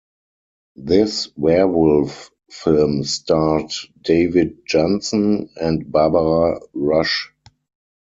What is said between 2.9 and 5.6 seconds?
starred David Janssen